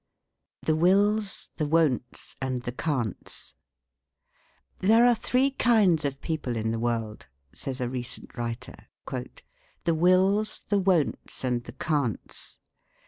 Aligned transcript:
"THE 0.63 0.75
WILLS, 0.75 1.49
THE 1.57 1.67
WON'TS, 1.67 2.35
AND 2.41 2.63
THE 2.63 2.71
CAN'TS." 2.71 3.53
"There 4.79 5.05
are 5.05 5.13
three 5.13 5.51
kinds 5.51 6.05
of 6.05 6.21
people 6.21 6.55
in 6.55 6.71
the 6.71 6.79
world," 6.79 7.27
says 7.53 7.79
a 7.79 7.87
recent 7.87 8.35
writer, 8.35 8.87
"the 9.83 9.93
wills, 9.93 10.63
the 10.69 10.79
won'ts, 10.79 11.43
and 11.43 11.63
the 11.65 11.73
can'ts. 11.73 12.57